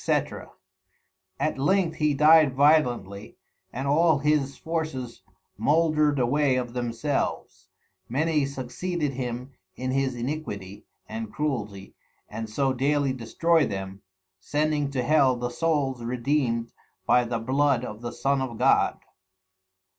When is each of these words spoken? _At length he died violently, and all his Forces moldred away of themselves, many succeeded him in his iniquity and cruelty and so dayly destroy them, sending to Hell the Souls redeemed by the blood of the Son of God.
_At 1.39 1.59
length 1.59 1.97
he 1.97 2.15
died 2.15 2.55
violently, 2.55 3.37
and 3.71 3.87
all 3.87 4.17
his 4.17 4.57
Forces 4.57 5.21
moldred 5.59 6.17
away 6.17 6.55
of 6.55 6.73
themselves, 6.73 7.67
many 8.09 8.43
succeeded 8.47 9.13
him 9.13 9.51
in 9.75 9.91
his 9.91 10.15
iniquity 10.15 10.85
and 11.07 11.31
cruelty 11.31 11.93
and 12.27 12.49
so 12.49 12.73
dayly 12.73 13.13
destroy 13.13 13.67
them, 13.67 14.01
sending 14.39 14.89
to 14.89 15.03
Hell 15.03 15.35
the 15.35 15.49
Souls 15.51 16.03
redeemed 16.03 16.73
by 17.05 17.23
the 17.23 17.37
blood 17.37 17.85
of 17.85 18.01
the 18.01 18.11
Son 18.11 18.41
of 18.41 18.57
God. 18.57 18.97